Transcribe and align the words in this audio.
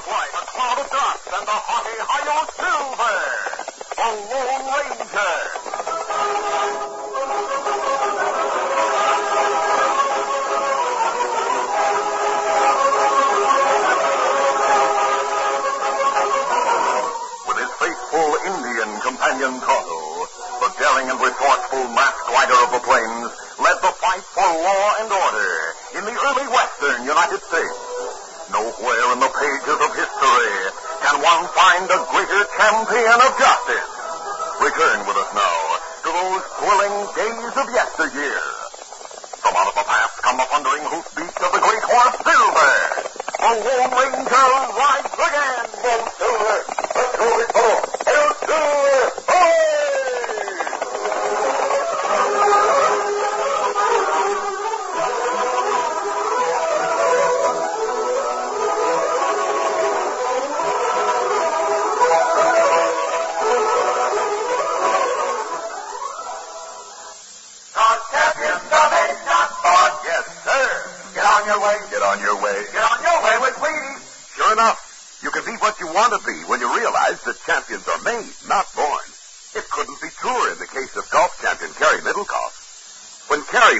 cloud 0.00 0.78
of 0.78 0.90
dust, 0.90 1.24
and 1.32 1.46
the 1.46 1.56
haughty 1.56 1.96
Silver, 2.56 3.20
the 3.96 4.08
Lone 4.28 4.66
Ranger. 4.76 5.36
With 17.46 17.56
his 17.56 17.72
faithful 17.80 18.28
Indian 18.52 19.00
companion 19.00 19.60
Tonto, 19.64 20.28
the 20.60 20.68
daring 20.76 21.08
and 21.08 21.20
resourceful 21.20 21.88
masked 21.96 22.28
rider 22.28 22.58
of 22.64 22.70
the 22.72 22.82
plains 22.84 23.32
led 23.64 23.78
the 23.80 23.92
fight 23.96 24.24
for 24.36 24.44
law 24.44 24.88
and 25.00 25.08
order 25.08 25.72
in 25.96 26.04
the 26.04 26.16
early 26.20 26.46
western 26.52 27.04
United 27.04 27.40
States. 27.48 27.96
Nowhere 28.52 29.12
in 29.12 29.18
the 29.18 29.26
pages 29.26 29.78
of 29.82 29.90
history 29.90 30.54
can 31.02 31.15
one 31.26 31.46
find 31.58 31.90
a 31.90 31.98
greater 32.14 32.42
champion 32.54 33.18
of 33.18 33.32
justice. 33.34 33.90
Return 34.62 34.98
with 35.10 35.18
us 35.18 35.30
now 35.34 35.58
to 36.06 36.10
those 36.14 36.42
thrilling 36.54 36.96
days 37.18 37.50
of 37.50 37.66
yesteryear. 37.66 38.42
From 39.42 39.58
out 39.58 39.66
of 39.66 39.74
the 39.74 39.86
past 39.90 40.22
come 40.22 40.38
the 40.38 40.46
thundering 40.46 40.86
hoofbeats 40.86 41.40
of 41.42 41.50
the 41.50 41.62
great 41.66 41.82
horse 41.82 42.16
Silver. 42.22 42.74
The 43.42 43.52
Lone 43.58 43.90
Ranger 43.98 44.50
rides 44.78 45.14
again. 45.18 45.66
Go 45.82 45.94
Silver! 46.14 46.58
Let's 46.94 47.16
go, 47.18 47.30
Silver! 47.58 47.86
Oh, 48.06 49.15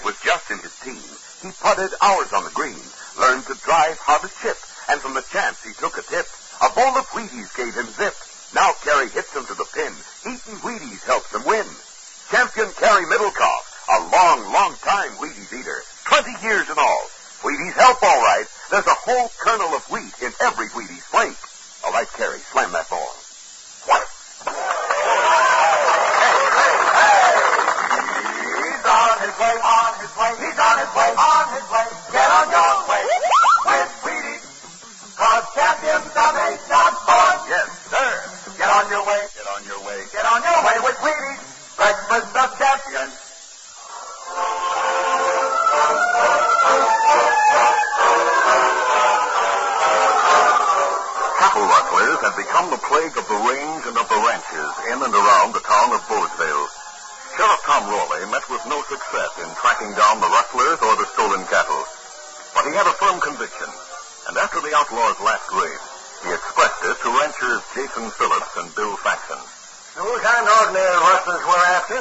was 0.07 0.15
just 0.23 0.47
in 0.55 0.59
his 0.63 0.71
teens, 0.87 1.19
he 1.43 1.51
putted 1.59 1.91
hours 1.99 2.31
on 2.31 2.47
the 2.47 2.55
green, 2.55 2.79
learned 3.19 3.43
to 3.43 3.59
drive 3.67 3.99
how 3.99 4.15
to 4.23 4.31
chip, 4.39 4.55
and 4.87 5.03
from 5.03 5.19
the 5.19 5.27
chance 5.35 5.59
he 5.67 5.75
took 5.75 5.99
a 5.99 6.07
tip, 6.07 6.31
a 6.63 6.71
bowl 6.79 6.95
of 6.95 7.11
Wheaties 7.11 7.51
gave 7.59 7.75
him 7.75 7.91
zip. 7.99 8.15
Now 8.55 8.71
Cary 8.87 9.11
hits 9.11 9.35
him 9.35 9.43
to 9.51 9.55
the 9.59 9.67
pin. 9.75 9.91
Eating 10.23 10.63
Wheaties 10.63 11.03
helps 11.03 11.35
him 11.35 11.43
win. 11.43 11.67
Champion 12.31 12.71
Cary 12.79 13.03
Middlecoff, 13.11 13.67
a 13.91 13.99
long, 14.15 14.47
long 14.55 14.79
time 14.87 15.11
Wheaties 15.19 15.51
eater, 15.51 15.83
20 16.07 16.47
years 16.47 16.71
in 16.71 16.79
all. 16.79 17.03
Wheaties 17.43 17.75
help 17.75 17.99
all 18.03 18.23
right. 18.23 18.47
There's 18.71 18.87
a 18.87 19.03
whole 19.03 19.31
kernel 19.43 19.75
of 19.75 19.83
wheat 19.91 20.15
in 20.23 20.31
every 20.39 20.71
Wheaties 20.71 21.03
flake. 21.11 21.35
All 21.83 21.91
right, 21.91 22.07
Cary, 22.15 22.39
slam 22.55 22.71
that 22.71 22.89
ball. 22.89 23.11
What? 23.91 24.07
He's 28.63 28.87
on 28.87 29.16
his 29.27 29.39
way, 29.43 29.57
on 29.59 29.91
his 29.99 30.13
way. 30.15 30.33
He's 30.39 30.55
on 30.55 30.77
his 30.79 30.93
way, 30.95 31.11
on 31.19 31.45
his 31.51 31.67
way. 31.67 31.87
Get 32.15 32.29
on 32.31 32.47
your 32.47 32.75
way 32.87 33.03
with 33.67 33.91
Wheaty. 34.07 34.39
Cause 35.19 35.45
champions 35.51 36.15
of 36.15 36.33
age 36.47 36.63
not 36.71 36.95
fought. 37.03 37.43
Yes, 37.51 37.67
sir. 37.91 38.11
Get 38.55 38.71
on 38.71 38.87
your 38.87 39.03
way. 39.03 39.21
Get 39.35 39.47
on 39.51 39.63
your 39.67 39.81
way. 39.83 39.99
Get 40.15 40.25
on 40.31 40.41
your 40.47 40.61
way 40.63 40.77
with 40.87 40.97
Wheaty. 41.03 41.35
Breakfast 41.75 42.33
of 42.39 42.49
champions. 42.55 43.15
Cattle 51.35 51.67
rustlers 51.67 52.21
had 52.23 52.35
become 52.39 52.71
the 52.71 52.79
plague 52.79 53.17
of 53.19 53.27
the 53.27 53.41
range 53.43 53.83
and 53.91 53.97
of 53.99 54.07
the 54.07 54.21
ranches 54.23 54.71
in 54.95 54.99
and 55.03 55.15
around 55.15 55.51
the 55.51 55.65
town 55.67 55.91
of 55.91 56.01
Bowesville. 56.07 56.76
Sheriff 57.37 57.63
Tom 57.69 57.85
Rowley 57.93 58.25
met 58.33 58.49
with 58.49 58.65
no 58.65 58.81
success 58.89 59.29
in 59.45 59.49
tracking 59.61 59.93
down 59.93 60.25
the 60.25 60.33
rustlers 60.33 60.81
or 60.81 60.97
the 60.97 61.05
stolen 61.13 61.45
cattle. 61.53 61.85
But 62.57 62.65
he 62.65 62.73
had 62.73 62.89
a 62.89 62.97
firm 62.97 63.21
conviction, 63.21 63.69
and 64.29 64.41
after 64.41 64.65
the 64.65 64.73
outlaws' 64.73 65.21
last 65.21 65.45
raid, 65.53 65.81
he 66.25 66.33
expressed 66.33 66.81
it 66.89 66.97
to 66.97 67.13
ranchers 67.13 67.61
Jason 67.77 68.09
Phillips 68.17 68.57
and 68.57 68.73
Bill 68.73 68.97
Faxon. 69.05 69.37
Those 70.01 70.25
aren't 70.25 70.49
ordinary 70.49 70.97
rustlers 71.13 71.45
we're 71.45 71.69
after. 71.77 72.01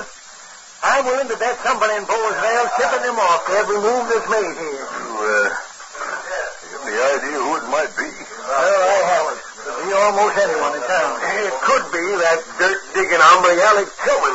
I'm 0.87 1.03
willing 1.03 1.27
to 1.27 1.35
bet 1.35 1.59
somebody 1.67 1.99
in 1.99 2.07
Bowesville 2.07 2.69
tipping 2.79 3.03
them 3.03 3.19
off 3.19 3.43
to 3.43 3.59
every 3.59 3.79
move 3.83 4.07
that's 4.07 4.31
made 4.31 4.55
here. 4.55 4.87
You, 4.87 5.11
uh, 5.19 5.51
have 5.51 6.83
any 6.87 6.95
idea 6.95 7.37
who 7.43 7.51
it 7.59 7.67
might 7.67 7.91
be? 7.99 8.07
Well, 8.07 8.87
I 8.87 8.99
haven't. 9.19 9.41
Could 9.65 9.83
be 9.83 9.91
almost 9.99 10.35
anyone 10.39 10.79
in 10.79 10.83
town. 10.87 11.11
It 11.43 11.55
could 11.59 11.85
be 11.91 12.05
that 12.23 12.39
dirt-digging 12.55 13.19
hombre, 13.19 13.59
Alec 13.59 13.89
Tillman. 13.99 14.34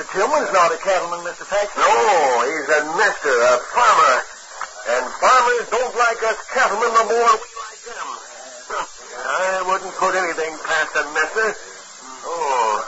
Mr. 0.00 0.16
Tillman's 0.16 0.48
not 0.56 0.72
a 0.72 0.80
cattleman, 0.80 1.20
Mr. 1.28 1.44
Faxon. 1.44 1.76
No, 1.76 1.92
he's 2.48 2.72
a 2.72 2.80
nester, 2.96 3.36
a 3.36 3.60
farmer. 3.68 4.16
And 4.96 5.04
farmers 5.20 5.68
don't 5.68 5.92
like 5.92 6.20
us 6.24 6.40
cattlemen 6.56 6.88
no 6.88 7.04
more 7.04 7.32
we 7.36 7.48
like 7.60 7.82
them. 7.84 8.08
I 9.28 9.60
wouldn't 9.68 9.92
put 10.00 10.16
anything 10.16 10.56
past 10.64 10.96
a 10.96 11.04
nester. 11.12 11.52
Oh, 12.24 12.80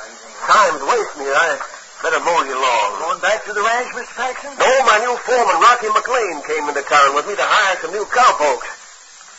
time's 0.48 0.80
wasting 0.88 1.28
here. 1.28 1.36
I 1.36 1.60
better 2.00 2.24
mow 2.24 2.48
you 2.48 2.56
along. 2.56 2.88
Going 3.04 3.20
back 3.20 3.44
to 3.44 3.52
the 3.52 3.60
ranch, 3.60 3.92
Mr. 3.92 4.16
Faxon? 4.16 4.56
No, 4.56 4.72
my 4.88 5.04
new 5.04 5.12
foreman, 5.28 5.60
Rocky 5.60 5.92
McLean, 5.92 6.40
came 6.48 6.64
into 6.64 6.80
town 6.88 7.12
with 7.12 7.28
me 7.28 7.36
to 7.36 7.44
hire 7.44 7.76
some 7.84 7.92
new 7.92 8.08
cowpokes. 8.08 8.72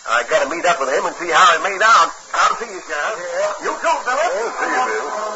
I 0.06 0.30
gotta 0.30 0.46
meet 0.46 0.62
up 0.70 0.78
with 0.78 0.94
him 0.94 1.10
and 1.10 1.16
see 1.18 1.34
how 1.34 1.58
it 1.58 1.66
made 1.66 1.82
out. 1.82 2.14
I'll 2.38 2.54
see 2.62 2.70
you, 2.70 2.86
Sheriff. 2.86 3.18
Yeah. 3.18 3.66
You 3.66 3.72
too, 3.82 3.98
Philip. 4.06 4.30
see 4.30 4.70
you, 4.70 4.84
Bill. 4.94 5.34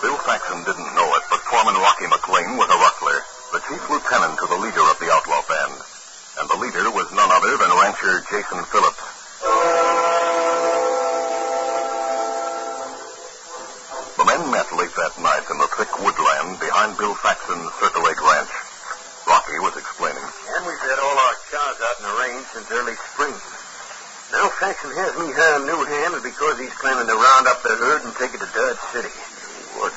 Bill 0.00 0.18
Faxon 0.26 0.64
didn't 0.64 0.94
know 0.94 1.06
it, 1.14 1.22
but 1.28 1.37
Foreman 1.48 1.80
Rocky 1.80 2.04
McLean 2.12 2.60
was 2.60 2.68
a 2.68 2.76
rustler, 2.76 3.24
the 3.56 3.64
chief 3.64 3.80
lieutenant 3.88 4.36
to 4.36 4.46
the 4.52 4.60
leader 4.60 4.84
of 4.84 5.00
the 5.00 5.08
outlaw 5.08 5.40
band. 5.48 5.80
And 6.36 6.44
the 6.44 6.60
leader 6.60 6.92
was 6.92 7.08
none 7.16 7.32
other 7.32 7.56
than 7.56 7.72
rancher 7.72 8.20
Jason 8.28 8.60
Phillips. 8.68 9.00
The 14.20 14.28
men 14.28 14.44
met 14.52 14.68
late 14.76 14.92
that 15.00 15.16
night 15.24 15.48
in 15.48 15.56
the 15.56 15.72
thick 15.72 15.88
woodland 15.96 16.60
behind 16.60 17.00
Bill 17.00 17.16
Faxon's 17.16 17.72
Circle 17.80 18.04
Eight 18.12 18.20
Ranch. 18.20 18.52
Rocky 19.24 19.56
was 19.64 19.72
explaining. 19.80 20.28
And 20.52 20.68
we've 20.68 20.84
had 20.84 21.00
all 21.00 21.16
our 21.16 21.36
cows 21.48 21.80
out 21.80 21.96
in 21.96 22.04
the 22.12 22.16
range 22.28 22.44
since 22.52 22.68
early 22.76 22.96
spring. 23.16 23.32
Now 24.36 24.52
Faxon 24.60 24.92
has 25.00 25.16
me 25.16 25.32
hiring 25.32 25.64
new 25.64 25.80
hands 25.80 26.20
because 26.20 26.60
he's 26.60 26.76
planning 26.76 27.08
to 27.08 27.16
round 27.16 27.48
up 27.48 27.64
the 27.64 27.72
herd 27.72 28.04
and 28.04 28.12
take 28.20 28.36
it 28.36 28.44
to 28.44 28.50
Dodge 28.52 28.84
City. 28.92 29.37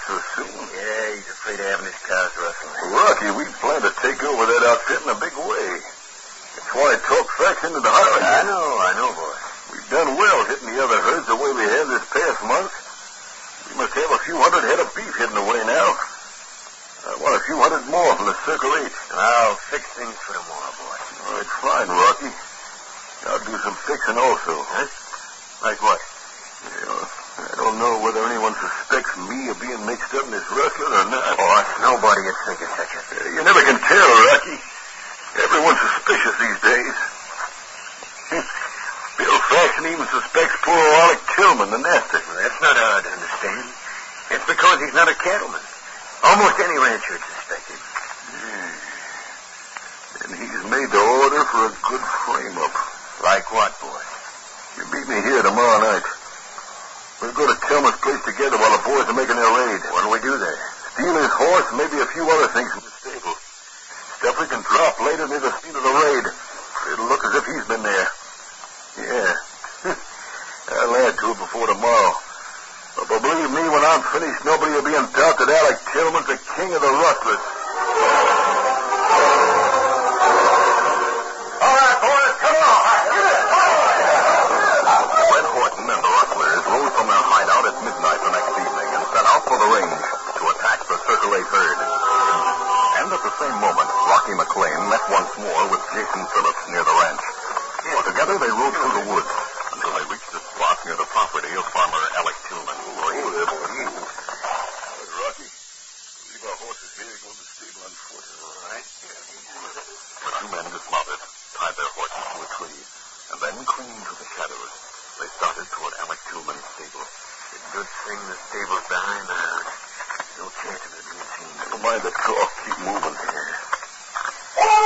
So 0.08 0.14
soon? 0.36 0.66
Yeah, 0.74 1.16
he's 1.16 1.30
afraid 1.30 1.60
of 1.62 1.68
having 1.70 1.86
his 1.86 2.00
cows 2.10 2.34
rustling. 2.42 2.74
Rocky, 2.90 3.30
we 3.38 3.46
plan 3.62 3.82
to 3.86 3.94
take 4.02 4.22
over 4.26 4.44
that 4.50 4.64
outfit 4.66 5.00
in 5.06 5.10
a 5.14 5.20
big 5.20 5.36
way. 5.38 5.70
That's 6.58 6.72
why 6.74 6.88
I 6.94 6.98
talked 7.06 7.32
Faxon 7.38 7.70
into 7.70 7.82
the 7.86 7.94
hiring 7.94 8.26
I 8.26 8.42
know, 8.50 8.66
I 8.82 8.92
know, 8.98 9.10
boy. 9.14 9.36
We've 9.72 9.90
done 9.94 10.18
well 10.18 10.40
hitting 10.50 10.74
the 10.74 10.80
other 10.82 11.00
herds 11.00 11.28
the 11.30 11.38
way 11.38 11.52
we 11.54 11.64
have 11.64 11.88
this 11.94 12.06
past 12.12 12.40
month. 12.44 12.74
We 13.70 13.78
must 13.78 13.94
have 13.94 14.12
a 14.12 14.22
few 14.26 14.36
hundred 14.42 14.68
head 14.68 14.82
of 14.84 14.90
beef 14.98 15.14
hidden 15.16 15.38
away 15.38 15.62
now. 15.64 15.88
I 17.08 17.18
want 17.18 17.34
a 17.40 17.44
few 17.46 17.58
hundred 17.58 17.86
more 17.90 18.14
from 18.18 18.28
the 18.30 18.38
Circle 18.46 18.74
Eight. 18.84 18.94
I'll 19.14 19.58
fix 19.70 19.86
things 19.98 20.14
for 20.22 20.34
tomorrow, 20.38 20.74
boy. 20.76 20.98
All 21.30 21.34
right, 21.40 21.50
fine, 21.62 21.90
Rocky. 21.90 22.32
I'll 23.26 23.42
do 23.46 23.56
some 23.64 23.78
fixing 23.86 24.18
also. 24.18 24.54
Huh? 24.66 24.90
Like 25.66 25.82
what? 25.82 26.02
Yeah, 26.66 27.01
I 27.40 27.56
don't 27.56 27.80
know 27.80 28.04
whether 28.04 28.20
anyone 28.28 28.52
suspects 28.60 29.16
me 29.16 29.48
of 29.48 29.58
being 29.64 29.80
mixed 29.88 30.12
up 30.12 30.28
in 30.28 30.32
this 30.36 30.44
rustling 30.52 30.92
or 30.92 31.08
not. 31.08 31.24
Oh, 31.40 31.64
nobody 31.80 32.22
would 32.28 32.40
think 32.44 32.60
of 32.60 32.70
such 32.76 32.92
a 32.92 33.02
thing. 33.08 33.32
You 33.32 33.44
never 33.48 33.64
can 33.64 33.80
tell, 33.80 34.12
Rocky. 34.36 34.60
Everyone's 35.40 35.80
suspicious 35.80 36.36
these 36.44 36.60
days. 36.60 36.98
Bill 39.20 39.40
Faxon 39.48 39.88
even 39.88 40.08
suspects 40.12 40.60
poor 40.60 40.76
Alec 40.76 41.24
Tillman, 41.36 41.72
the 41.72 41.80
nester. 41.80 42.20
Well, 42.20 42.40
that's 42.44 42.60
not 42.60 42.76
hard 42.76 43.08
to 43.08 43.12
understand. 43.16 43.64
It's 44.36 44.48
because 44.48 44.78
he's 44.84 44.96
not 44.96 45.08
a 45.08 45.16
cattleman. 45.16 45.64
Almost 46.24 46.60
any 46.60 46.76
rancher 46.80 47.16
would 47.16 47.24
suspect 47.24 47.66
him. 47.72 47.80
Hmm. 48.36 48.72
And 50.20 50.32
he's 50.36 50.64
made 50.68 50.90
to 50.92 51.02
order 51.24 51.44
for 51.48 51.72
a 51.72 51.74
good 51.88 52.04
frame-up. 52.28 52.76
Like 53.24 53.48
what, 53.56 53.72
boy? 53.80 54.04
You 54.78 54.84
meet 54.92 55.08
me 55.08 55.16
here 55.24 55.44
tomorrow 55.44 55.80
night. 55.80 56.21
We'll 57.22 57.38
go 57.38 57.46
to 57.46 57.54
Tillman's 57.70 58.02
place 58.02 58.18
together 58.26 58.58
while 58.58 58.74
the 58.74 58.82
boys 58.82 59.06
are 59.06 59.14
making 59.14 59.38
their 59.38 59.54
raid. 59.54 59.82
Why 59.94 60.02
don't 60.02 60.10
we 60.10 60.26
do 60.26 60.34
that? 60.42 60.58
Steal 60.98 61.14
his 61.14 61.30
horse 61.30 61.70
and 61.70 61.78
maybe 61.78 62.02
a 62.02 62.10
few 62.10 62.26
other 62.26 62.50
things 62.50 62.74
from 62.74 62.82
the 62.82 62.94
stable. 62.98 63.38
Stuff 64.18 64.42
we 64.42 64.50
can 64.50 64.66
drop 64.66 64.98
later 65.06 65.30
near 65.30 65.38
the 65.38 65.54
scene 65.62 65.78
of 65.78 65.86
the 65.86 65.96
raid. 66.02 66.26
It'll 66.90 67.06
look 67.06 67.22
as 67.22 67.38
if 67.38 67.46
he's 67.46 67.68
been 67.70 67.86
there. 67.86 68.10
Yeah. 69.06 69.32
I'll 70.82 70.98
add 70.98 71.14
to 71.14 71.26
it 71.30 71.38
before 71.38 71.70
tomorrow. 71.70 72.14
But 72.98 73.22
believe 73.22 73.54
me, 73.54 73.70
when 73.70 73.86
I'm 73.86 74.02
finished, 74.10 74.42
nobody 74.42 74.74
will 74.74 74.90
be 74.90 74.98
in 74.98 75.06
doubt 75.14 75.38
that 75.38 75.46
Alec 75.46 75.78
Tillman's 75.94 76.26
the 76.26 76.42
king 76.58 76.74
of 76.74 76.82
the 76.82 76.90
rustlers. 76.90 77.46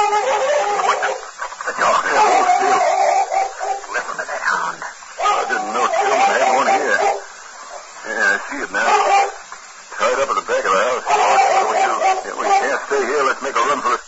The 0.06 1.74
doctor 1.82 2.14
won't 2.14 2.52
do. 2.62 2.70
Left 3.90 4.06
him 4.06 4.18
to 4.22 4.26
that 4.30 4.42
hound. 4.46 4.78
I 4.86 5.44
didn't 5.50 5.72
know 5.74 5.86
Tillman 5.90 6.30
had 6.30 6.46
one 6.54 6.70
here. 6.70 7.00
Yeah, 8.06 8.30
I 8.30 8.38
see 8.46 8.60
it 8.62 8.70
now. 8.70 8.86
Tied 9.98 10.20
up 10.22 10.30
at 10.30 10.38
the 10.38 10.46
back 10.46 10.62
of 10.62 10.72
the 10.78 10.82
house. 10.86 11.04
George, 11.10 11.42
don't 11.58 11.82
you? 11.82 11.94
If 12.30 12.38
we 12.38 12.46
can't 12.46 12.82
stay 12.86 13.02
here, 13.02 13.24
let's 13.26 13.42
make 13.42 13.56
a 13.58 13.64
run 13.66 13.82
for 13.82 13.98
it. 13.98 14.05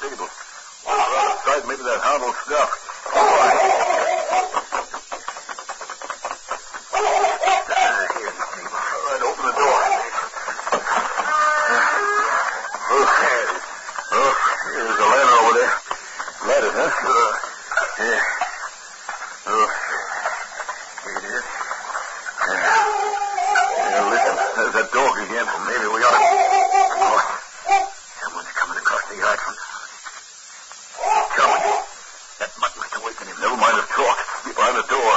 Look, 33.97 34.19
behind 34.45 34.77
the 34.77 34.85
door. 34.85 35.13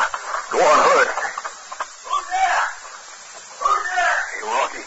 Go 0.51 0.57
on, 0.57 0.79
hurry. 0.81 1.09
Who's 1.13 2.27
there? 2.33 2.65
Who's 3.61 3.85
there? 3.93 4.17
Hey, 4.33 4.43
Rocky. 4.49 4.85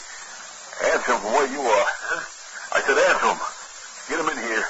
Answer 0.89 1.13
him 1.13 1.19
from 1.21 1.31
where 1.37 1.49
you 1.53 1.61
are. 1.61 1.87
Huh? 2.09 2.25
I 2.73 2.81
said 2.81 2.97
answer 2.97 3.29
him. 3.29 3.39
Get 4.09 4.17
him 4.17 4.29
in 4.33 4.39
here. 4.49 4.65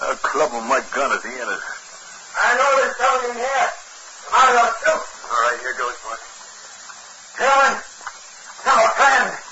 I'll 0.00 0.16
club 0.16 0.48
him 0.56 0.64
with 0.64 0.70
my 0.72 0.80
gun 0.96 1.12
as 1.12 1.20
he 1.20 1.28
enters. 1.28 1.60
I 2.40 2.56
know 2.56 2.68
there's 2.80 2.96
something 2.96 3.36
in 3.36 3.36
here. 3.36 3.68
Come 4.32 4.40
out 4.40 4.64
of 4.64 4.72
shoot. 4.80 5.02
All 5.28 5.40
right, 5.44 5.60
here 5.60 5.76
goes, 5.76 5.96
Mark. 6.08 6.20
Gentlemen, 7.36 7.74
I'm 8.64 8.80
a 8.80 8.90
friend. 8.96 9.47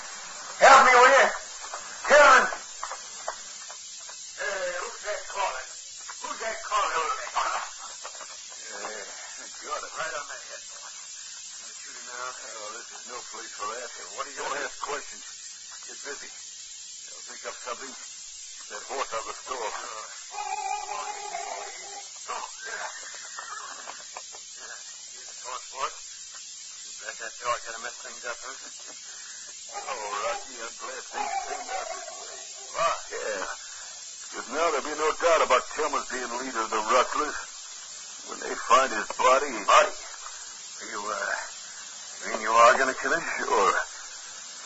find 38.77 38.93
his 38.93 39.09
body. 39.17 39.49
Body? 39.65 39.97
Are 39.97 40.89
you, 40.93 41.01
uh, 41.01 42.29
mean 42.29 42.45
you 42.45 42.53
are 42.53 42.77
going 42.77 42.93
to 42.93 42.99
kill 43.01 43.09
him? 43.09 43.25
Sure. 43.41 43.73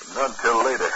But 0.02 0.08
not 0.18 0.34
until 0.34 0.66
later. 0.66 0.90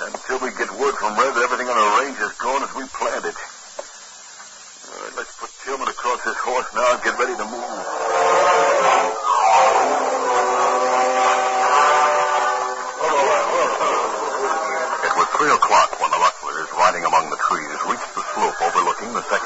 Not 0.00 0.08
until 0.16 0.40
we 0.40 0.48
get 0.56 0.72
word 0.72 0.96
from 0.96 1.20
Red 1.20 1.36
that 1.36 1.44
everything 1.44 1.68
on 1.68 1.76
the 1.76 1.90
range 2.00 2.16
is 2.24 2.32
going 2.40 2.64
as 2.64 2.72
we 2.72 2.88
planned 2.96 3.28
it. 3.28 3.36
All 3.36 5.04
right, 5.04 5.14
let's 5.20 5.36
put 5.36 5.52
Tillman 5.68 5.92
across 5.92 6.24
his 6.24 6.38
horse 6.40 6.64
now 6.72 6.96
and 6.96 7.04
get 7.04 7.12
ready 7.20 7.36
to 7.36 7.44
move. 7.44 7.60
It 15.04 15.12
was 15.12 15.28
three 15.36 15.52
o'clock 15.52 16.00
when 16.00 16.08
the 16.08 16.20
rustlers, 16.24 16.72
riding 16.72 17.04
among 17.04 17.28
the 17.28 17.36
trees, 17.36 17.78
reached 17.84 18.12
the 18.16 18.24
slope 18.32 18.56
overlooking 18.64 19.12
the 19.12 19.20
second. 19.28 19.43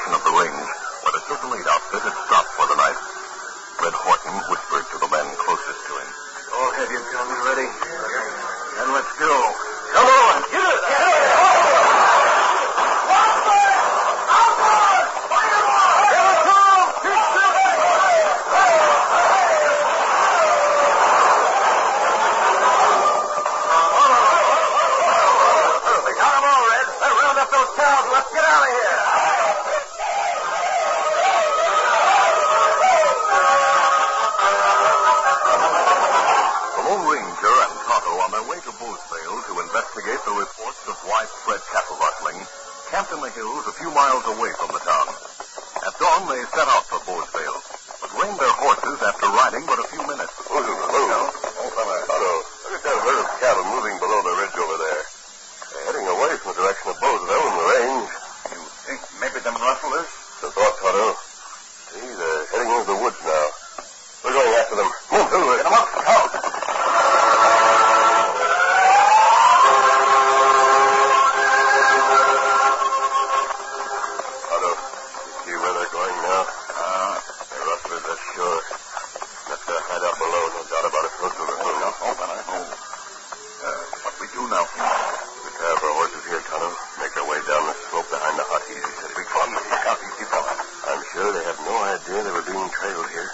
they 46.27 46.43
set 46.51 46.67
out 46.67 46.83
for 46.91 46.99
Boisville, 47.07 47.63
but 48.03 48.11
reined 48.19 48.41
their 48.41 48.51
horses 48.59 48.99
after 49.07 49.29
riding 49.29 49.63
but 49.67 49.79
a 49.79 49.87
few 49.87 50.03
dear, 92.09 92.25
they 92.25 92.33
were 92.33 92.43
being 92.43 92.71
trailed 92.81 93.09
here. 93.13 93.31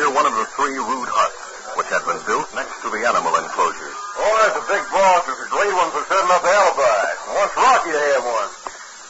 Near 0.00 0.08
one 0.16 0.24
of 0.24 0.32
the 0.32 0.48
three 0.56 0.80
rude 0.80 1.12
huts, 1.12 1.76
which 1.76 1.92
had 1.92 2.00
been 2.08 2.16
built 2.24 2.48
next 2.56 2.72
to 2.80 2.88
the 2.88 3.04
animal 3.04 3.36
enclosures. 3.36 4.00
Oh, 4.16 4.32
there's 4.40 4.56
a 4.56 4.64
big 4.64 4.80
boss 4.88 5.28
with 5.28 5.44
a 5.44 5.48
great 5.52 5.74
one 5.76 5.92
for 5.92 6.00
setting 6.08 6.32
up 6.32 6.40
alibis. 6.40 7.16
Wants 7.36 7.52
Rocky 7.52 7.92
to 7.92 8.00
have 8.16 8.24
one. 8.24 8.50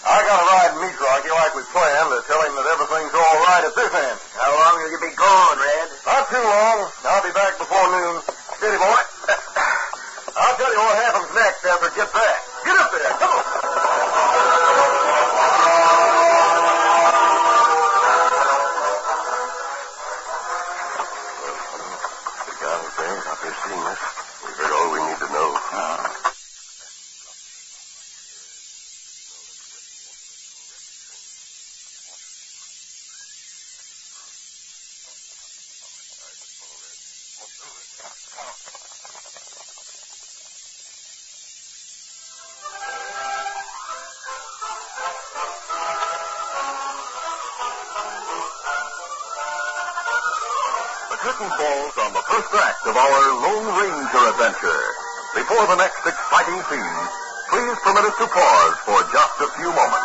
I 0.02 0.18
gotta 0.26 0.46
ride 0.50 0.70
and 0.74 0.82
meet 0.82 0.98
Rocky 0.98 1.30
like 1.30 1.54
we 1.54 1.62
planned 1.70 2.10
to 2.10 2.18
tell 2.26 2.42
him 2.42 2.58
that 2.58 2.66
everything's 2.74 3.14
all 3.14 3.38
right 3.38 3.62
at 3.70 3.74
this 3.78 3.92
end. 3.94 4.18
How 4.34 4.50
long 4.50 4.82
will 4.82 4.90
you 4.90 4.98
be 4.98 5.14
gone, 5.14 5.56
Red? 5.62 5.86
Not 6.10 6.26
too 6.26 6.42
long. 6.42 6.78
I'll 7.06 7.22
be 7.22 7.34
back 7.38 7.54
before 7.54 7.86
noon. 7.94 8.26
Steady, 8.58 8.78
boy. 8.82 9.00
I'll 10.42 10.56
tell 10.58 10.72
you 10.74 10.82
what 10.90 10.96
happens 11.06 11.30
next 11.38 11.62
after 11.70 11.86
I 11.86 11.92
get 11.94 12.10
back. 12.10 12.38
Get 12.66 12.74
up 12.82 12.90
there. 12.90 13.14
Come 13.14 13.29
curtain 51.40 51.56
falls 51.56 51.96
on 52.04 52.12
the 52.12 52.20
first 52.28 52.52
act 52.52 52.84
of 52.86 52.96
our 52.96 53.20
Lone 53.40 53.72
Ranger 53.80 54.24
adventure. 54.28 54.82
Before 55.34 55.66
the 55.68 55.76
next 55.76 56.04
exciting 56.04 56.60
scene, 56.68 57.00
please 57.48 57.76
permit 57.80 58.04
us 58.04 58.16
to 58.18 58.26
pause 58.28 58.76
for 58.84 59.00
just 59.08 59.40
a 59.40 59.48
few 59.56 59.72
moments. 59.72 60.04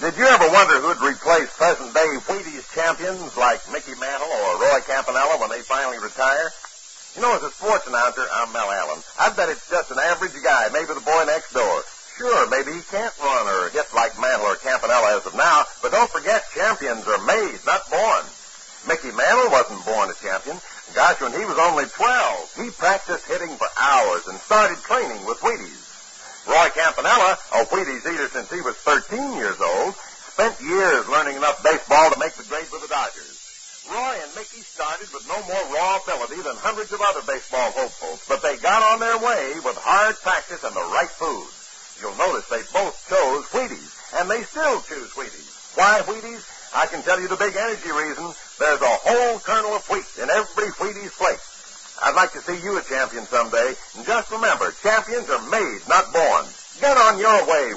Did 0.00 0.16
you 0.16 0.24
ever 0.24 0.48
wonder 0.52 0.80
who'd 0.80 1.02
replace 1.04 1.52
present-day 1.56 2.16
Wheaties 2.28 2.64
champions 2.72 3.36
like 3.36 3.60
Mickey 3.70 3.94
Mantle 4.00 4.28
or 4.28 4.60
Roy 4.62 4.80
Campanella 4.86 5.38
when 5.38 5.50
they 5.50 5.60
finally 5.60 5.98
retire? 5.98 6.50
You 7.16 7.22
know, 7.22 7.32
as 7.32 7.42
a 7.42 7.50
sports 7.50 7.88
announcer, 7.88 8.28
I'm 8.28 8.52
Mel 8.52 8.68
Allen. 8.68 9.00
I 9.18 9.32
bet 9.32 9.48
it's 9.48 9.64
just 9.72 9.90
an 9.90 9.96
average 9.96 10.36
guy, 10.44 10.68
maybe 10.68 10.92
the 10.92 11.00
boy 11.00 11.24
next 11.24 11.48
door. 11.48 11.80
Sure, 12.20 12.44
maybe 12.52 12.76
he 12.76 12.84
can't 12.92 13.16
run 13.16 13.48
or 13.48 13.72
hit 13.72 13.88
like 13.96 14.20
Mantle 14.20 14.52
or 14.52 14.56
Campanella 14.56 15.16
as 15.16 15.24
of 15.24 15.32
now, 15.32 15.64
but 15.80 15.96
don't 15.96 16.12
forget, 16.12 16.44
champions 16.52 17.08
are 17.08 17.24
made, 17.24 17.56
not 17.64 17.88
born. 17.88 18.20
Mickey 18.84 19.16
Mantle 19.16 19.48
wasn't 19.48 19.80
born 19.88 20.12
a 20.12 20.16
champion. 20.20 20.60
Gosh, 20.92 21.16
when 21.24 21.32
he 21.32 21.48
was 21.48 21.56
only 21.56 21.88
12, 21.88 22.52
he 22.60 22.68
practiced 22.76 23.24
hitting 23.24 23.56
for 23.56 23.68
hours 23.80 24.28
and 24.28 24.36
started 24.44 24.76
training 24.84 25.24
with 25.24 25.40
Wheaties. 25.40 25.88
Roy 26.44 26.68
Campanella, 26.76 27.40
a 27.56 27.64
Wheaties 27.72 28.04
eater 28.04 28.28
since 28.28 28.52
he 28.52 28.60
was 28.60 28.76
13 28.84 29.40
years 29.40 29.56
old, 29.56 29.96
spent 30.36 30.60
years 30.60 31.08
learning 31.08 31.36
enough 31.40 31.64
baseball 31.64 32.12
to 32.12 32.18
make 32.20 32.36
the 32.36 32.44
grade 32.44 32.68
with 32.68 32.84
the 32.84 32.92
Dodgers. 32.92 33.35
Roy 33.90 34.18
and 34.22 34.34
Mickey 34.34 34.62
started 34.66 35.06
with 35.14 35.26
no 35.28 35.38
more 35.46 35.64
raw 35.74 35.98
ability 36.02 36.42
than 36.42 36.58
hundreds 36.58 36.92
of 36.92 37.00
other 37.00 37.22
baseball 37.22 37.70
hopefuls, 37.70 38.24
but 38.26 38.42
they 38.42 38.56
got 38.58 38.82
on 38.82 38.98
their 38.98 39.18
way 39.18 39.54
with 39.62 39.78
hard 39.78 40.16
practice 40.20 40.64
and 40.64 40.74
the 40.74 40.90
right 40.90 41.10
food. 41.10 41.46
You'll 42.02 42.18
notice 42.18 42.48
they 42.50 42.66
both 42.74 42.98
chose 43.08 43.46
Wheaties, 43.54 43.94
and 44.18 44.28
they 44.28 44.42
still 44.42 44.82
choose 44.82 45.10
Wheaties. 45.14 45.78
Why 45.78 46.02
Wheaties? 46.02 46.42
I 46.74 46.86
can 46.86 47.02
tell 47.02 47.20
you 47.20 47.28
the 47.28 47.40
big 47.40 47.54
energy 47.54 47.90
reason. 47.94 48.34
There's 48.58 48.82
a 48.82 48.96
whole 49.06 49.38
kernel 49.40 49.78
of 49.78 49.86
wheat 49.88 50.08
in 50.20 50.28
every 50.28 50.68
Wheaties 50.76 51.14
plate. 51.14 51.40
I'd 52.02 52.16
like 52.16 52.32
to 52.32 52.42
see 52.42 52.60
you 52.60 52.76
a 52.76 52.82
champion 52.82 53.24
someday. 53.24 53.72
And 53.96 54.04
just 54.04 54.30
remember, 54.30 54.74
champions 54.82 55.30
are 55.30 55.44
made, 55.48 55.80
not 55.88 56.12
born. 56.12 56.44
Get 56.80 56.96
on 56.96 57.18
your 57.18 57.46
way 57.48 57.72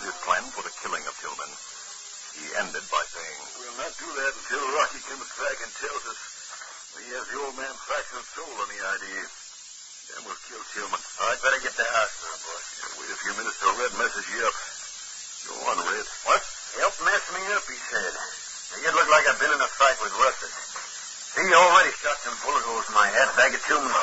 his 0.00 0.16
plan 0.26 0.42
for 0.54 0.64
the 0.66 0.74
killing 0.80 1.04
of 1.06 1.14
Tillman. 1.20 1.52
He 2.34 2.46
ended 2.58 2.82
by 2.90 3.04
saying, 3.14 3.38
We'll 3.62 3.78
not 3.78 3.94
do 3.94 4.08
that 4.08 4.32
until 4.34 4.64
Rocky 4.74 5.00
comes 5.06 5.30
back 5.38 5.58
and 5.62 5.70
tells 5.78 6.04
us 6.10 6.20
he 6.98 7.10
has 7.14 7.26
the 7.26 7.38
old 7.42 7.54
man 7.58 7.74
Faxon 7.84 8.22
sold 8.32 8.54
the 8.54 8.80
idea. 8.80 9.22
Then 10.14 10.20
we'll 10.24 10.40
kill 10.46 10.62
Tillman. 10.72 10.98
I'd 10.98 11.42
better 11.42 11.60
get 11.60 11.74
the 11.76 11.84
house 11.84 12.14
now, 12.22 12.36
boy. 12.42 12.60
wait 13.02 13.10
a 13.12 13.18
few 13.18 13.34
minutes 13.34 13.58
till 13.60 13.74
Red 13.76 13.92
messes 13.98 14.26
you 14.30 14.40
up. 14.46 14.56
Go 15.46 15.54
on, 15.68 15.78
Red. 15.84 16.06
What? 16.24 16.42
Help 16.80 16.94
mess 17.04 17.24
me 17.34 17.42
up, 17.52 17.66
he 17.68 17.78
said. 17.92 18.14
Now, 18.14 18.78
you 18.82 18.90
look 18.94 19.10
like 19.10 19.26
I've 19.28 19.42
been 19.42 19.52
in 19.52 19.60
a 19.60 19.70
fight 19.76 19.98
with 20.00 20.16
Russet. 20.16 20.63
He 21.34 21.42
already 21.50 21.90
shot 21.98 22.14
some 22.22 22.36
bullet 22.46 22.62
holes 22.62 22.86
in 22.86 22.94
my 22.94 23.10
head. 23.10 23.26
Bag 23.34 23.50
of 23.54 23.62
Tillman. 23.66 23.90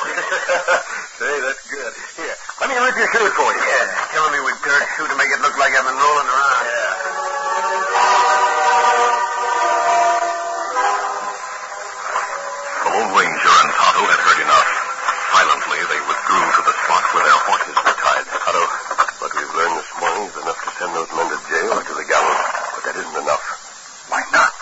Say, 1.18 1.32
that's 1.40 1.64
good. 1.64 1.92
Here, 2.20 2.36
let 2.60 2.68
me 2.68 2.76
rip 2.76 2.92
your 2.96 3.08
shirt 3.08 3.32
for 3.32 3.48
you. 3.48 3.62
Yeah, 3.64 3.88
killing 4.12 4.32
me 4.36 4.40
with 4.44 4.60
dirt 4.60 4.84
shoe 4.96 5.08
to 5.08 5.16
make 5.16 5.32
it 5.32 5.40
look 5.40 5.56
like 5.56 5.72
I've 5.72 5.88
been 5.88 5.96
rolling 5.96 6.28
around. 6.28 6.64
Yeah. 6.68 8.02
The 12.82 12.88
Lone 12.92 13.12
Ranger 13.16 13.54
and 13.64 13.70
Tonto 13.80 14.02
had 14.12 14.20
heard 14.22 14.40
enough. 14.44 14.68
Silently, 15.32 15.80
they 15.88 16.00
withdrew 16.04 16.44
to 16.52 16.62
the 16.68 16.74
spot 16.84 17.04
where 17.16 17.24
their 17.24 17.40
horses 17.48 17.76
were 17.80 17.96
tied. 17.96 18.26
Tonto, 18.28 18.64
what 19.24 19.30
we've 19.32 19.54
learned 19.56 19.76
this 19.80 19.90
morning 20.00 20.24
is 20.28 20.36
enough 20.36 20.60
to 20.60 20.70
send 20.76 20.90
those 20.96 21.10
men 21.16 21.28
to 21.32 21.38
jail 21.48 21.70
or 21.76 21.82
to 21.84 21.94
the 21.96 22.06
gallows. 22.08 22.40
But 22.76 22.82
that 22.88 22.96
isn't 23.00 23.18
enough. 23.24 23.44
Why 24.10 24.20
not? 24.34 24.52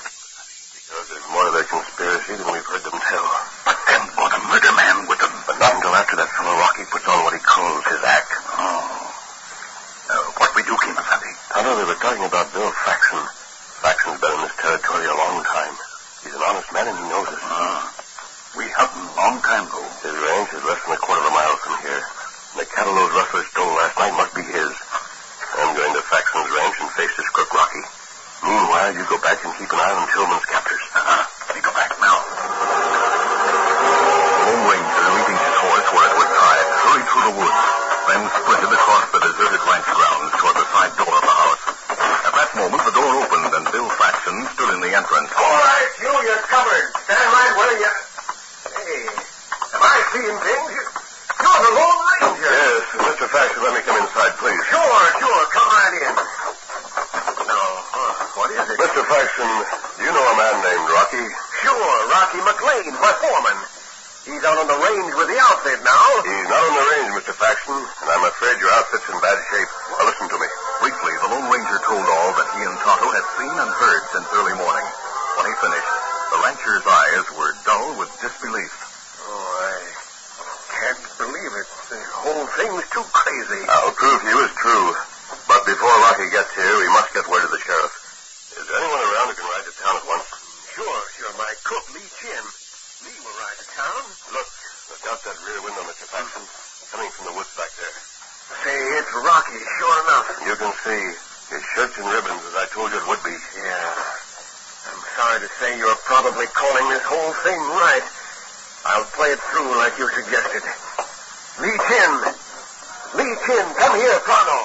Because 0.76 1.06
there's 1.10 1.28
more 1.32 1.44
to 1.48 1.52
their 1.54 1.66
conspiracy 1.68 2.34
than 2.38 2.46
we've 2.50 2.66
heard 2.68 2.84
them 2.84 2.98
tell. 2.98 3.26
But 3.64 3.78
then, 3.88 4.02
or 4.18 4.28
the 4.30 4.42
murder 4.50 4.72
man 4.74 5.06
with 5.08 5.20
them. 5.22 5.32
But 5.46 5.58
not 5.58 5.74
until 5.78 5.94
after 5.94 6.16
that 6.18 6.30
fellow 6.34 6.54
Rocky 6.58 6.84
puts 6.90 7.06
on 7.08 7.22
what 7.24 7.34
he 7.34 7.40
calls 7.42 7.84
his 7.86 8.02
act. 8.04 8.30
Tonto, 11.50 11.76
they 11.76 11.84
were 11.84 11.98
talking 11.98 12.24
about 12.24 12.48
Bill 12.54 12.70
Faxon. 12.86 13.20
Faxon's 13.82 14.20
been 14.22 14.32
in 14.32 14.40
this 14.46 14.54
territory 14.56 15.04
a 15.04 15.12
long 15.18 15.42
time. 15.44 15.74
He's 16.22 16.32
an 16.32 16.40
honest 16.46 16.70
man 16.72 16.86
and 16.88 16.96
he 16.96 17.04
knows 17.10 17.26
it. 17.26 17.42
Ah. 17.42 17.90
We 18.56 18.70
hunting 18.70 19.04
long 19.18 19.42
time 19.42 19.66
ago. 19.66 19.82
His 20.00 20.14
ranch 20.14 20.54
is 20.54 20.62
less 20.64 20.78
than 20.86 20.94
a 20.94 21.00
quarter 21.02 21.20
of 21.20 21.28
a 21.28 21.34
mile 21.34 21.56
from 21.60 21.74
here. 21.84 22.00
And 22.54 22.58
the 22.62 22.68
cattle 22.70 22.94
those 22.94 23.12
rustlers 23.12 23.50
stole 23.50 23.74
last 23.76 23.98
night 23.98 24.14
must 24.14 24.32
be 24.32 24.46
his. 24.46 24.72
I'm 25.58 25.74
going 25.74 25.90
to 25.92 26.02
Faxon's 26.06 26.48
ranch 26.54 26.76
and 26.80 26.88
face 26.94 27.12
this 27.18 27.28
crook 27.34 27.50
Rocky. 27.50 27.82
Meanwhile, 28.46 28.94
you 28.94 29.02
go 29.10 29.18
back 29.20 29.42
and 29.42 29.52
keep 29.58 29.68
an 29.74 29.80
eye 29.82 29.94
on 30.00 30.06
Tillman's 30.14 30.46
captors. 30.46 30.80
Uh-huh. 30.96 31.22
We 31.50 31.60
go 31.60 31.74
back 31.74 31.92
now. 31.98 32.16
The 33.84 34.40
Lone 34.48 34.64
Ranger, 34.70 35.06
leaving 35.18 35.38
his 35.44 35.56
horse 35.60 35.88
where 35.92 36.06
it 36.08 36.14
was 36.14 36.30
tied, 36.30 36.66
hurried 36.88 37.06
through 37.10 37.26
the 37.26 37.36
woods, 37.42 37.62
then 38.06 38.22
sprinted 38.38 38.70
across 38.70 39.04
the 39.12 39.20
deserted 39.20 39.62
ranch 39.66 39.88
grounds 39.90 40.30
toward 40.40 40.56
the 40.56 40.66
side 40.72 40.94
door 40.96 41.10
of 41.14 41.24
the 41.26 41.36
house. 41.36 41.62
At 42.00 42.32
that 42.34 42.49
moment, 42.60 42.84
the 42.84 42.92
door 42.92 43.08
opened 43.24 43.52
and 43.56 43.64
Bill 43.72 43.88
Faxon 43.96 44.36
stood 44.52 44.70
in 44.76 44.80
the 44.84 44.92
entrance. 44.92 45.32
All 45.32 45.56
right, 45.64 45.90
you, 45.96 46.12
you're 46.12 46.44
covered. 46.44 46.86
Stand 47.08 47.28
right 47.32 47.52
where 47.56 47.72
you... 47.80 47.92
Hey, 48.76 49.00
am 49.08 49.80
I 49.80 49.96
seeing 50.12 50.36
things? 50.44 50.68
You're 50.68 51.60
the 51.64 51.72
Lone 51.72 52.00
Ranger. 52.04 52.52
Yes, 52.52 52.84
Mr. 53.00 53.26
Faxon, 53.32 53.64
let 53.64 53.72
me 53.72 53.80
come 53.88 53.96
inside, 53.96 54.36
please. 54.36 54.60
Sure, 54.68 55.00
sure. 55.24 55.42
Come 55.56 55.68
right 55.72 55.94
in. 56.04 56.14
No. 57.48 57.60
what 58.36 58.52
is 58.52 58.60
it? 58.60 58.76
Mr. 58.76 59.02
Faxon, 59.08 59.50
do 59.96 60.00
you 60.04 60.12
know 60.12 60.20
a 60.20 60.36
man 60.36 60.56
named 60.60 60.84
Rocky? 60.92 61.26
Sure, 61.64 61.96
Rocky 62.12 62.44
McLean, 62.44 62.92
my 63.00 63.12
foreman. 63.24 63.56
He's 64.28 64.44
out 64.44 64.60
on 64.60 64.68
the 64.68 64.76
range 64.76 65.12
with 65.16 65.32
the 65.32 65.40
outfit 65.48 65.80
now. 65.80 66.04
He's 66.28 66.48
not 66.52 66.60
on 66.60 66.74
the 66.76 66.86
range, 66.92 67.24
Mr. 67.24 67.32
Faxon, 67.32 67.80
and 67.80 68.08
I'm 68.12 68.24
afraid 68.28 68.60
your 68.60 68.68
outfit's 68.76 69.08
in 69.08 69.16
bad 69.16 69.40
shape. 69.48 69.70
Now, 69.96 70.04
listen 70.12 70.28
to 70.28 70.36
me. 70.36 70.48
Briefly, 70.84 71.12
the 71.70 71.78
Ranger 71.78 71.86
told 71.86 72.02
all 72.02 72.34
that 72.34 72.50
he 72.58 72.66
and 72.66 72.74
Tonto 72.82 73.06
had 73.14 73.26
seen 73.38 73.54
and 73.54 73.70
heard 73.70 74.02
since 74.10 74.26
early 74.34 74.58
morning. 74.58 74.86
When 75.38 75.46
he 75.46 75.54
finished, 75.62 75.94
the 76.34 76.42
rancher's 76.42 76.82
eyes 76.82 77.26
were 77.38 77.54
dull 77.62 77.94
with 77.94 78.10
disbelief. 78.18 78.74
Oh, 79.22 79.38
I 79.38 79.78
can't 80.66 80.98
believe 81.14 81.52
it. 81.54 81.68
The 81.94 82.02
whole 82.26 82.46
thing's 82.58 82.90
too 82.90 83.06
crazy. 83.14 83.62
I'll 83.70 83.94
prove 83.94 84.18
to 84.18 84.26
you 84.26 84.38
it's 84.50 84.58
true. 84.58 84.98
But 85.46 85.62
before 85.62 85.94
Rocky 86.10 86.26
gets 86.34 86.50
here, 86.58 86.74
we 86.74 86.90
must 86.90 87.14
get 87.14 87.30
word 87.30 87.46
to 87.46 87.50
the 87.54 87.62
sheriff. 87.62 87.94
Is 88.58 88.66
there 88.66 88.74
anyone 88.74 89.06
around 89.06 89.30
who 89.30 89.38
can 89.38 89.46
ride 89.54 89.66
to 89.70 89.74
town 89.78 89.94
at 89.94 90.06
once? 90.10 90.26
Sure, 90.74 91.00
sure. 91.22 91.30
My 91.38 91.54
cook, 91.62 91.86
Lee 91.94 92.10
Chin. 92.18 92.44
Lee 93.06 93.14
will 93.22 93.36
ride 93.38 93.58
to 93.62 93.66
town. 93.78 94.02
Look, 94.34 94.50
look 94.90 95.02
out 95.06 95.22
that 95.22 95.38
rear 95.46 95.62
window, 95.62 95.86
Mr. 95.86 96.10
Faxon. 96.10 96.42
Coming 96.90 97.14
from 97.14 97.30
the 97.30 97.34
woods 97.38 97.54
back 97.54 97.70
there. 97.78 97.94
Say, 98.66 98.74
it's 98.74 99.14
Rocky, 99.22 99.62
sure 99.78 99.98
enough. 100.02 100.26
You 100.50 100.54
can 100.58 100.74
see 100.82 100.98
his 100.98 100.98
shirts 101.06 101.19
and 101.19 101.19
ribbons, 102.10 102.42
as 102.50 102.56
I 102.58 102.66
told 102.74 102.90
you 102.90 102.98
it 102.98 103.06
would 103.06 103.22
be. 103.22 103.30
Yeah. 103.30 103.94
I'm 104.90 105.02
sorry 105.14 105.38
to 105.46 105.50
say 105.62 105.78
you're 105.78 106.00
probably 106.02 106.46
calling 106.50 106.86
this 106.90 107.06
whole 107.06 107.32
thing 107.46 107.58
right. 107.78 108.02
I'll 108.82 109.06
play 109.14 109.30
it 109.30 109.38
through 109.54 109.70
like 109.78 109.94
you 109.94 110.10
suggested. 110.10 110.64
Lee 111.62 111.76
Chin. 111.86 112.12
Lee 113.14 113.34
Chin, 113.46 113.66
come 113.78 113.94
here, 113.94 114.18
pronto. 114.26 114.58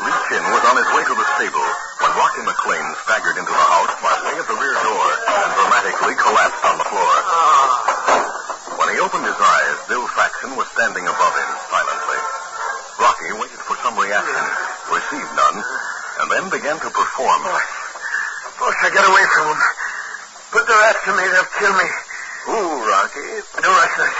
Lee 0.00 0.18
Chin 0.32 0.44
was 0.48 0.62
on 0.72 0.76
his 0.80 0.88
way 0.96 1.04
to 1.04 1.14
the 1.18 1.26
stable 1.36 1.68
when 2.00 2.10
Rocky 2.16 2.42
McLean 2.48 2.88
staggered 3.04 3.36
into 3.36 3.52
the 3.52 3.66
house 3.68 3.92
by 4.00 4.16
way 4.32 4.36
of 4.40 4.48
the 4.48 4.56
rear 4.56 4.76
door 4.80 5.06
and 5.28 5.48
dramatically 5.60 6.16
collapsed 6.16 6.64
on 6.64 6.80
the 6.80 6.88
floor. 6.88 7.14
Ah. 7.28 8.80
When 8.80 8.88
he 8.94 8.96
opened 8.96 9.28
his 9.28 9.36
eyes, 9.36 9.76
Bill 9.92 10.08
Faxon 10.16 10.56
was 10.56 10.68
standing 10.72 11.04
above 11.04 11.34
him 11.36 11.50
silently. 11.68 12.01
Rocky 14.12 14.28
waited 14.28 14.44
for 14.44 14.60
some 14.60 14.92
reaction, 14.92 14.92
received 14.92 15.32
none, 15.32 15.58
and 16.20 16.26
then 16.28 16.44
began 16.52 16.76
to 16.84 16.90
perform. 16.92 17.40
Oh, 17.48 17.64
Boss, 18.60 18.76
I 18.84 18.92
got 18.92 19.08
away 19.08 19.24
from 19.32 19.46
them. 19.48 19.60
Put 20.52 20.68
their 20.68 20.82
after 20.92 21.16
me, 21.16 21.24
they'll 21.32 21.52
kill 21.56 21.72
me. 21.72 21.88
Who, 22.44 22.58
Rocky? 22.92 23.24
The 23.56 23.70
rustlers. 23.72 24.18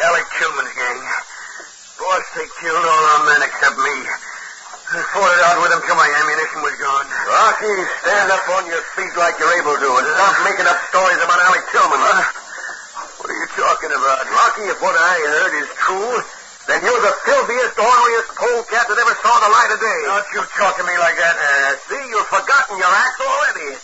Alec 0.00 0.24
Tillman's 0.40 0.72
gang. 0.72 1.00
Boss, 2.00 2.24
they 2.32 2.48
killed 2.64 2.80
all 2.80 3.04
our 3.12 3.22
men 3.28 3.44
except 3.44 3.76
me. 3.76 3.96
I 4.90 5.04
fought 5.12 5.30
it 5.36 5.42
out 5.52 5.60
with 5.60 5.70
them 5.70 5.84
till 5.84 6.00
my 6.00 6.08
ammunition 6.08 6.64
was 6.64 6.74
gone. 6.80 7.06
Rocky, 7.28 7.74
stand 8.00 8.32
up 8.32 8.42
on 8.56 8.64
your 8.72 8.80
feet 8.96 9.12
like 9.20 9.36
you're 9.36 9.54
able 9.60 9.76
to 9.76 9.88
and 10.00 10.06
stop 10.16 10.34
making 10.48 10.64
up 10.64 10.80
stories 10.88 11.20
about 11.20 11.38
Alec 11.44 11.62
Tillman. 11.68 12.00
Uh, 12.00 12.24
what 13.20 13.28
are 13.28 13.36
you 13.36 13.48
talking 13.52 13.92
about? 13.92 14.24
Rocky, 14.32 14.64
if 14.72 14.80
what 14.80 14.96
I 14.96 15.14
heard 15.28 15.54
is 15.60 15.68
true, 15.76 16.39
then 16.70 16.86
you're 16.86 17.02
the 17.02 17.14
filthiest, 17.26 17.74
orneriest 17.82 18.30
polecat 18.38 18.86
that 18.86 18.94
ever 18.94 19.14
saw 19.18 19.34
the 19.42 19.50
light 19.50 19.70
of 19.74 19.78
day. 19.82 20.00
Don't 20.06 20.30
you 20.38 20.42
talk 20.54 20.78
to 20.78 20.86
me 20.86 20.94
like 21.02 21.18
that. 21.18 21.34
Uh, 21.34 21.74
see, 21.90 22.02
you've 22.14 22.30
forgotten 22.30 22.78
your 22.78 22.94
acts 22.94 23.18
already. 23.18 23.74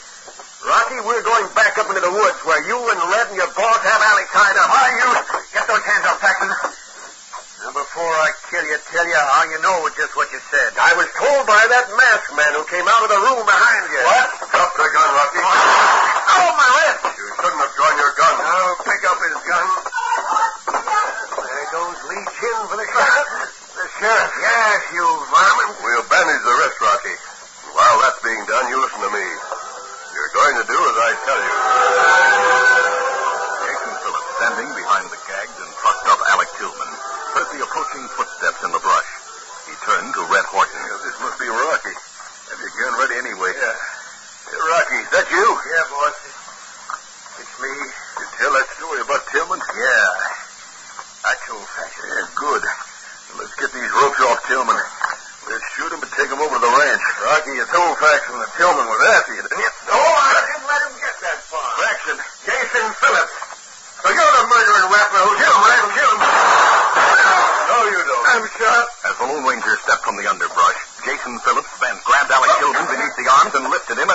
Rocky, 0.67 0.99
we're 1.03 1.23
going 1.23 1.47
back 1.55 1.79
up 1.79 1.87
into 1.87 2.03
the 2.03 2.11
woods 2.11 2.39
where 2.43 2.59
you 2.67 2.75
and 2.75 2.99
Red 3.11 3.31
and 3.31 3.39
your 3.39 3.51
boss 3.55 3.79
have 3.87 4.03
Alec 4.03 4.27
tied 4.35 4.59
up. 4.59 4.67
Why, 4.71 4.87
you... 4.99 5.09
Get 5.55 5.67
those 5.67 5.83
hands 5.83 6.07
up, 6.11 6.19
Faxon. 6.19 6.51
Now, 7.63 7.71
before 7.71 8.15
I 8.23 8.31
kill 8.51 8.67
you, 8.67 8.79
tell 8.91 9.07
you 9.07 9.15
how 9.15 9.47
you 9.47 9.59
know 9.63 9.87
just 9.95 10.15
what 10.15 10.31
you 10.31 10.39
said. 10.51 10.75
I 10.79 10.95
was 10.99 11.11
told 11.19 11.47
by 11.47 11.59
that 11.71 11.87
masked 11.91 12.35
man 12.35 12.51
who 12.55 12.63
came 12.67 12.87
out 12.87 13.03
of 13.03 13.11
the 13.11 13.21
room 13.31 13.43
behind 13.47 13.83
you. 13.95 14.03
What? 14.11 14.31
Drop 14.51 14.71
the 14.75 14.87
gun, 14.91 15.11
Rocky. 15.15 15.43
Oh, 15.43 16.51
my 16.55 16.69
wrist! 16.83 17.15
You 17.15 17.27
shouldn't 17.35 17.63
have 17.63 17.75
drawn 17.75 17.95
your 17.99 18.15
gun. 18.19 18.35
I'll 18.35 18.79
pick 18.87 19.03
up 19.07 19.19
his 19.23 19.39
gun. 19.47 19.67
There 20.67 21.69
goes 21.71 21.99
Lee 22.11 22.27
Chin 22.27 22.59
for 22.67 22.75
the 22.75 22.87
sheriff. 22.91 23.29
the 23.71 23.87
sheriff? 24.03 24.33
Yes, 24.35 24.83
you 24.99 25.07
varmint. 25.31 25.79
We'll 25.79 26.07
bandage 26.11 26.43
the 26.43 26.55
wrist, 26.59 26.79
Rocky. 26.83 27.17
While 27.71 27.97
that's 28.03 28.19
being 28.27 28.43
done, 28.51 28.67
you 28.67 28.83
listen 28.83 28.99
to 28.99 29.13
me. 29.15 29.27
You're 30.17 30.33
going 30.33 30.57
to 30.57 30.65
do 30.65 30.79
as 30.81 30.97
I 30.97 31.11
tell 31.29 31.41
you. 31.45 31.55
Jason 33.69 33.93
Phillips, 34.01 34.31
standing 34.41 34.71
behind 34.73 35.07
the 35.13 35.21
gagged 35.29 35.59
and 35.61 35.71
trucked 35.77 36.09
up 36.09 36.21
Alec 36.33 36.49
Tillman, 36.57 36.93
heard 37.37 37.49
the 37.53 37.61
approaching 37.61 38.09
footsteps 38.17 38.65
in 38.65 38.73
the 38.73 38.81
brush. 38.81 39.11
He 39.69 39.77
turned 39.85 40.17
to 40.17 40.25
Red 40.33 40.49
Horton. 40.49 40.81
this 41.05 41.21
must 41.21 41.37
be 41.37 41.53
Rocky. 41.53 41.93
Have 41.93 42.61
your 42.65 42.73
gun 42.81 42.97
ready 42.97 43.29
anyway? 43.29 43.53
Yeah. 43.61 43.77
Hey, 44.49 44.57
Rocky, 44.57 44.99
is 45.05 45.11
that 45.13 45.29
you? 45.29 45.47
Yeah, 45.69 45.85
boss. 45.93 46.17
It's 47.37 47.55
me. 47.61 47.73
You 47.77 48.27
tell 48.41 48.53
that 48.57 48.69
story 48.81 49.05
about 49.05 49.21
Tillman? 49.29 49.61
Yeah. 49.61 51.29
I 51.29 51.35
told 51.45 51.67
Faxon. 51.77 52.09
Yeah, 52.09 52.25
good. 52.41 52.65
Let's 53.37 53.53
get 54.07 54.19
these 54.19 54.27
off 54.27 54.41
Tillman. 54.47 54.79
We'll 55.47 55.63
shoot 55.75 55.91
him 55.91 56.03
and 56.03 56.13
take 56.15 56.31
him 56.31 56.39
over 56.39 56.55
to 56.59 56.63
the 56.63 56.71
ranch. 56.71 57.03
Rocky, 57.23 57.55
you 57.59 57.67
told 57.71 57.99
Faxon 57.99 58.39
that 58.39 58.51
Tillman 58.55 58.87
was 58.87 59.01
after 59.15 59.35
you, 59.35 59.43
didn't 59.43 59.63
you? 59.63 59.73
No, 59.91 59.99
I 59.99 60.43
didn't 60.47 60.67
let 60.67 60.81
him 60.87 60.95
get 60.99 61.17
that 61.23 61.39
far. 61.47 61.71
Faxon. 61.79 62.19
Jason 62.47 62.87
Phillips. 63.03 63.35
So 64.03 64.07
you're 64.11 64.35
the 64.39 64.45
murdering 64.47 64.89
rapper 64.91 65.21
who 65.23 65.33
killed 65.39 65.59
him, 65.59 65.67
right? 65.67 65.83
Kill 65.91 66.13
him. 66.15 66.23
No, 66.23 67.79
you 67.91 68.01
don't. 68.07 68.27
I'm 68.31 68.45
shot. 68.59 68.87
As 69.07 69.15
the 69.19 69.27
Lone 69.27 69.45
Ranger 69.47 69.75
stepped 69.83 70.03
from 70.07 70.19
the 70.19 70.27
underbrush, 70.27 70.79
Jason 71.03 71.39
Phillips 71.43 71.71
bent, 71.79 71.99
grabbed 72.07 72.31
Alec 72.31 72.51
oh. 72.51 72.59
Tillman 72.63 72.87
beneath 72.91 73.17
the 73.19 73.27
arms, 73.27 73.55
and 73.59 73.71
lifted 73.71 73.99
him 73.99 74.11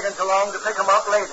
wagons 0.00 0.18
along 0.18 0.50
to 0.52 0.58
pick 0.60 0.76
him 0.76 0.88
up 0.88 1.06
later. 1.08 1.29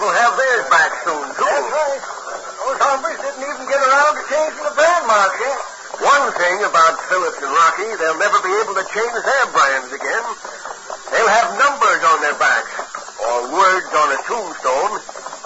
Will 0.00 0.16
have 0.16 0.32
theirs 0.32 0.66
back 0.72 0.90
soon, 1.04 1.26
too. 1.36 1.44
That's 1.44 1.68
right. 1.68 2.02
Those 2.64 2.80
hombres 2.80 3.20
didn't 3.20 3.44
even 3.44 3.64
get 3.68 3.80
around 3.84 4.12
to 4.16 4.22
changing 4.32 4.64
the 4.64 4.72
brand 4.72 5.04
mark 5.04 5.32
yet. 5.36 5.60
One 6.00 6.26
thing 6.32 6.56
about 6.64 6.96
Phillips 7.12 7.36
and 7.44 7.52
Rocky, 7.52 7.88
they'll 8.00 8.16
never 8.16 8.40
be 8.40 8.52
able 8.64 8.72
to 8.80 8.86
change 8.88 9.12
their 9.12 9.46
brands 9.52 9.92
again. 9.92 10.24
They'll 11.12 11.34
have 11.36 11.52
numbers 11.60 12.00
on 12.00 12.24
their 12.24 12.36
backs, 12.40 12.72
or 13.20 13.52
words 13.52 13.92
on 13.92 14.08
a 14.16 14.18
tombstone, 14.24 14.92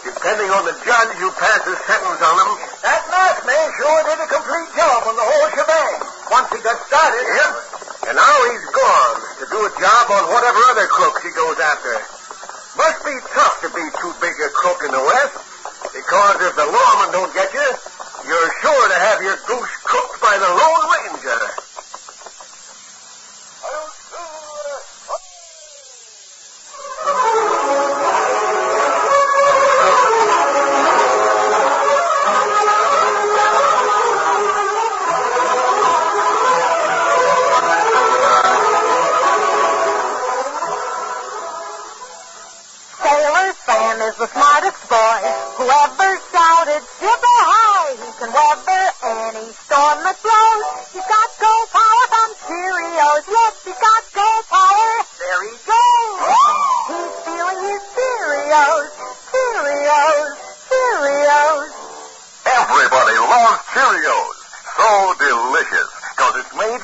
depending 0.07 0.51
on 0.55 0.63
the 0.71 0.77
judge 0.87 1.13
who 1.19 1.35
passes 1.35 1.75
sentence 1.91 2.23
on 2.23 2.35
them. 2.39 2.51
That 2.87 3.03
masked 3.11 3.47
man 3.51 3.69
sure 3.75 4.01
did 4.07 4.23
a 4.23 4.29
complete 4.31 4.71
job 4.79 5.03
on 5.11 5.19
the 5.19 5.27
whole 5.27 5.49
shebang. 5.51 5.95
Once 6.31 6.49
he 6.55 6.63
got 6.63 6.79
started. 6.87 7.27
Yep. 7.27 7.55
And 8.07 8.15
now 8.15 8.37
he's 8.55 8.69
gone 8.71 9.19
to 9.43 9.45
do 9.51 9.59
a 9.67 9.73
job 9.83 10.05
on 10.15 10.31
whatever 10.31 10.61
other 10.71 10.87
crooks 10.87 11.27
he 11.27 11.33
goes 11.35 11.59
after. 11.59 11.99
Must 12.75 13.01
be 13.07 13.17
tough 13.31 13.63
to 13.63 13.71
be 13.71 13.87
too 14.03 14.13
big 14.21 14.35
a 14.35 14.51
West, 15.15 15.95
because 15.95 16.37
if 16.43 16.57
the 16.57 16.67
lawmen 16.67 17.13
don't 17.13 17.33
get 17.35 17.55
you, 17.55 17.84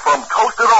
from 0.02 0.24
toasted 0.34 0.66
oats, 0.66 0.79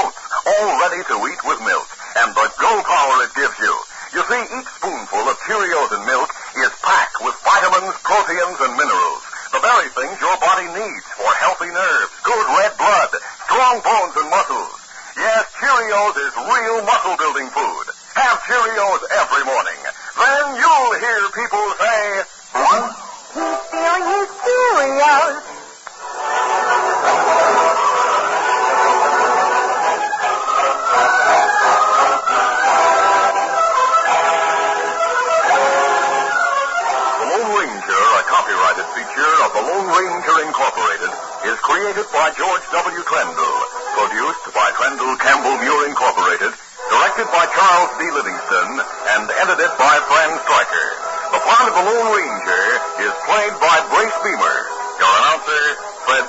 of 40.01 40.09
the 40.09 40.17
Lone 40.17 40.17
Ranger 40.17 40.47
Incorporated, 40.47 41.11
is 41.45 41.57
created 41.61 42.07
by 42.13 42.33
George 42.33 42.65
W. 42.73 43.01
Trendle, 43.05 43.57
produced 43.93 44.45
by 44.53 44.67
Trendle 44.73 45.13
Campbell 45.19 45.57
Muir 45.61 45.89
Incorporated, 45.89 46.53
directed 46.89 47.27
by 47.29 47.45
Charles 47.53 47.91
D. 48.01 48.09
Livingston, 48.09 48.69
and 49.13 49.29
edited 49.29 49.71
by 49.77 49.95
Fran 50.09 50.31
Stryker. 50.41 50.89
The 51.37 51.41
part 51.45 51.65
of 51.69 51.73
the 51.77 51.85
Lone 51.85 52.09
Ranger 52.17 52.65
is 53.05 53.13
played 53.29 53.55
by 53.61 53.77
Brace 53.93 54.17
Beemer. 54.25 54.57
Your 54.97 55.11
announcer, 55.21 55.63
Fred 56.05 56.25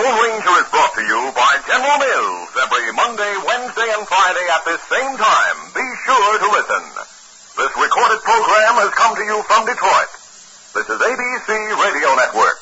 Lone 0.00 0.16
Ranger 0.24 0.56
is 0.64 0.68
brought 0.72 0.94
to 0.96 1.02
you 1.04 1.20
by 1.36 1.52
General 1.68 1.98
Mills 2.00 2.50
every 2.56 2.88
Monday, 2.96 3.32
Wednesday, 3.44 3.88
and 3.92 4.08
Friday 4.08 4.46
at 4.48 4.64
this 4.64 4.80
same 4.88 5.16
time. 5.18 5.59
Sure 6.20 6.38
to 6.38 6.52
listen. 6.52 6.84
This 7.56 7.72
recorded 7.80 8.20
program 8.20 8.76
has 8.76 8.92
come 8.92 9.16
to 9.16 9.24
you 9.24 9.40
from 9.48 9.64
Detroit. 9.64 10.10
This 10.76 10.84
is 10.84 11.00
ABC 11.00 11.48
Radio 11.80 12.12
Network. 12.12 12.59